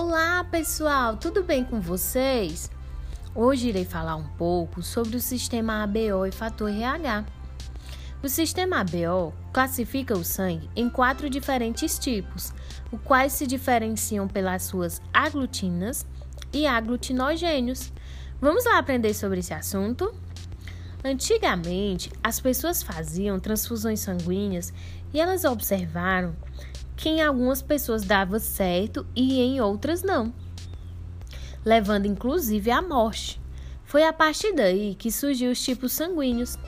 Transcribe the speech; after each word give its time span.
Olá, 0.00 0.44
pessoal, 0.44 1.16
tudo 1.16 1.42
bem 1.42 1.64
com 1.64 1.80
vocês? 1.80 2.70
Hoje 3.34 3.70
irei 3.70 3.84
falar 3.84 4.14
um 4.14 4.28
pouco 4.36 4.80
sobre 4.80 5.16
o 5.16 5.20
sistema 5.20 5.82
ABO 5.82 6.24
e 6.24 6.30
fator 6.30 6.70
RH. 6.70 7.24
O 8.22 8.28
sistema 8.28 8.78
ABO 8.78 9.34
classifica 9.52 10.16
o 10.16 10.22
sangue 10.22 10.70
em 10.76 10.88
quatro 10.88 11.28
diferentes 11.28 11.98
tipos, 11.98 12.54
os 12.92 13.00
quais 13.00 13.32
se 13.32 13.44
diferenciam 13.44 14.28
pelas 14.28 14.62
suas 14.62 15.02
aglutinas 15.12 16.06
e 16.52 16.64
aglutinogênios. 16.64 17.92
Vamos 18.40 18.66
lá 18.66 18.78
aprender 18.78 19.14
sobre 19.14 19.40
esse 19.40 19.52
assunto? 19.52 20.14
Antigamente, 21.04 22.12
as 22.22 22.38
pessoas 22.38 22.84
faziam 22.84 23.40
transfusões 23.40 23.98
sanguíneas 23.98 24.72
e 25.12 25.20
elas 25.20 25.44
observaram 25.44 26.36
que 26.98 27.08
em 27.08 27.22
algumas 27.22 27.62
pessoas 27.62 28.02
dava 28.02 28.40
certo 28.40 29.06
e 29.14 29.40
em 29.40 29.60
outras 29.60 30.02
não, 30.02 30.34
levando 31.64 32.06
inclusive 32.06 32.72
à 32.72 32.82
morte. 32.82 33.40
Foi 33.84 34.02
a 34.02 34.12
partir 34.12 34.52
daí 34.52 34.96
que 34.96 35.10
surgiu 35.10 35.52
os 35.52 35.62
tipos 35.62 35.92
sanguíneos. 35.92 36.58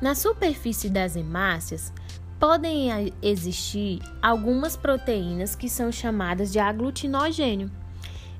Na 0.00 0.14
superfície 0.14 0.90
das 0.90 1.16
hemácias 1.16 1.90
podem 2.38 3.10
existir 3.22 4.00
algumas 4.20 4.76
proteínas 4.76 5.54
que 5.54 5.70
são 5.70 5.90
chamadas 5.90 6.52
de 6.52 6.58
aglutinogênio. 6.58 7.70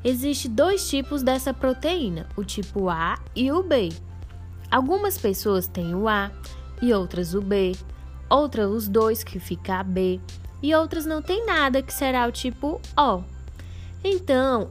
Existem 0.04 0.50
dois 0.50 0.86
tipos 0.86 1.22
dessa 1.22 1.52
proteína, 1.54 2.28
o 2.36 2.44
tipo 2.44 2.90
A 2.90 3.18
e 3.34 3.50
o 3.50 3.62
B. 3.62 3.88
Algumas 4.70 5.16
pessoas 5.16 5.66
têm 5.66 5.94
o 5.94 6.06
A 6.08 6.30
e 6.82 6.92
outras 6.92 7.32
o 7.32 7.40
B, 7.40 7.72
outras 8.28 8.70
os 8.70 8.86
dois 8.86 9.24
que 9.24 9.40
fica 9.40 9.82
B 9.82 10.20
e 10.62 10.74
outras 10.74 11.04
não 11.06 11.22
têm 11.22 11.44
nada 11.46 11.82
que 11.82 11.92
será 11.92 12.26
o 12.26 12.32
tipo 12.32 12.80
O. 12.96 13.22
Então, 14.02 14.70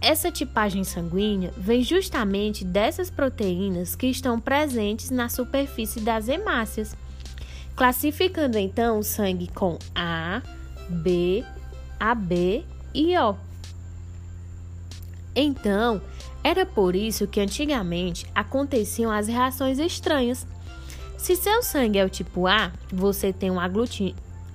essa 0.00 0.30
tipagem 0.30 0.84
sanguínea 0.84 1.52
vem 1.56 1.82
justamente 1.82 2.64
dessas 2.64 3.10
proteínas 3.10 3.94
que 3.94 4.06
estão 4.06 4.38
presentes 4.38 5.10
na 5.10 5.28
superfície 5.28 6.00
das 6.00 6.28
hemácias, 6.28 6.96
classificando 7.74 8.58
então 8.58 8.98
o 8.98 9.02
sangue 9.02 9.48
com 9.48 9.78
A, 9.94 10.42
B, 10.88 11.44
AB 11.98 12.64
e 12.94 13.18
O. 13.18 13.36
Então, 15.34 16.00
era 16.42 16.64
por 16.64 16.94
isso 16.94 17.26
que 17.26 17.40
antigamente 17.40 18.26
aconteciam 18.34 19.10
as 19.10 19.26
reações 19.26 19.78
estranhas. 19.78 20.46
Se 21.18 21.34
seu 21.34 21.62
sangue 21.62 21.98
é 21.98 22.04
o 22.04 22.08
tipo 22.08 22.46
A, 22.46 22.72
você 22.92 23.32
tem 23.32 23.50
um 23.50 23.58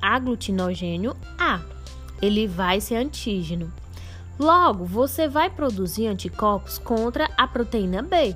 aglutinogênio 0.01 1.15
A. 1.37 1.61
Ele 2.21 2.47
vai 2.47 2.81
ser 2.81 2.95
antígeno. 2.95 3.71
Logo, 4.39 4.85
você 4.85 5.27
vai 5.27 5.49
produzir 5.49 6.07
anticorpos 6.07 6.77
contra 6.77 7.29
a 7.37 7.47
proteína 7.47 8.01
B. 8.01 8.35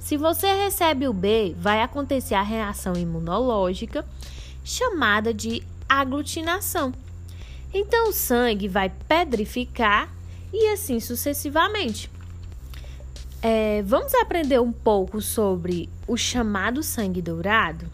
Se 0.00 0.16
você 0.16 0.52
recebe 0.52 1.06
o 1.06 1.12
B, 1.12 1.54
vai 1.58 1.82
acontecer 1.82 2.34
a 2.34 2.42
reação 2.42 2.94
imunológica 2.94 4.06
chamada 4.64 5.34
de 5.34 5.62
aglutinação. 5.88 6.92
Então, 7.72 8.08
o 8.08 8.12
sangue 8.12 8.68
vai 8.68 8.88
pedrificar 8.88 10.08
e 10.52 10.68
assim 10.68 11.00
sucessivamente. 11.00 12.10
É, 13.42 13.82
vamos 13.82 14.14
aprender 14.14 14.60
um 14.60 14.72
pouco 14.72 15.20
sobre 15.20 15.88
o 16.06 16.16
chamado 16.16 16.82
sangue 16.82 17.22
dourado? 17.22 17.86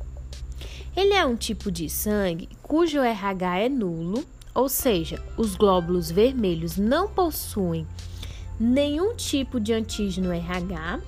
Ele 0.97 1.12
é 1.12 1.27
um 1.27 1.34
tipo 1.34 1.73
de 1.73 1.89
sangue 1.89 2.48
cujo 2.62 3.00
RH 3.00 3.59
é 3.59 3.69
nulo, 3.69 4.25
ou 4.55 4.69
seja, 4.69 5.20
os 5.36 5.56
glóbulos 5.56 6.11
vermelhos 6.11 6.77
não 6.77 7.09
possuem 7.09 7.84
nenhum 8.61 9.14
tipo 9.17 9.59
de 9.59 9.73
antígeno 9.73 10.33
RH 10.33 11.01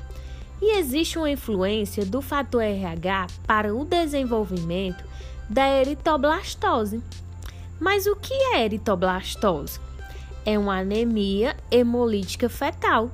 e 0.60 0.78
existe 0.78 1.18
uma 1.18 1.30
influência 1.30 2.04
do 2.04 2.20
fator 2.20 2.62
RH 2.62 3.28
para 3.46 3.74
o 3.74 3.84
desenvolvimento 3.84 5.04
da 5.48 5.68
eritoblastose. 5.68 7.00
Mas 7.78 8.06
o 8.06 8.16
que 8.16 8.34
é 8.34 8.64
eritoblastose? 8.64 9.78
É 10.44 10.58
uma 10.58 10.78
anemia 10.78 11.56
hemolítica 11.70 12.48
fetal. 12.48 13.10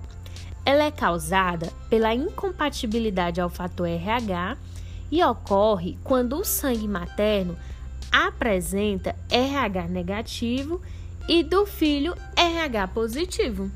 Ela 0.64 0.84
é 0.84 0.90
causada 0.90 1.70
pela 1.90 2.14
incompatibilidade 2.14 3.40
ao 3.40 3.50
fator 3.50 3.88
RH 3.88 4.56
e 5.12 5.22
ocorre 5.22 5.98
quando 6.02 6.38
o 6.38 6.44
sangue 6.44 6.88
materno 6.88 7.54
apresenta 8.10 9.14
RH 9.30 9.88
negativo 9.88 10.80
e 11.28 11.42
do 11.42 11.66
filho 11.66 12.16
RH 12.34 12.88
positivo. 12.88 13.70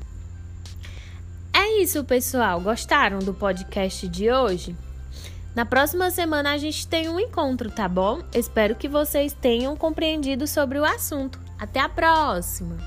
É 1.53 1.81
isso, 1.81 2.03
pessoal. 2.03 2.59
Gostaram 2.59 3.19
do 3.19 3.33
podcast 3.33 4.07
de 4.07 4.31
hoje? 4.31 4.75
Na 5.55 5.65
próxima 5.65 6.11
semana 6.11 6.53
a 6.53 6.57
gente 6.57 6.87
tem 6.87 7.07
um 7.07 7.19
encontro, 7.19 7.71
tá 7.71 7.87
bom? 7.87 8.21
Espero 8.33 8.75
que 8.75 8.87
vocês 8.87 9.33
tenham 9.33 9.75
compreendido 9.75 10.47
sobre 10.47 10.79
o 10.79 10.85
assunto. 10.85 11.39
Até 11.57 11.79
a 11.79 11.89
próxima! 11.89 12.77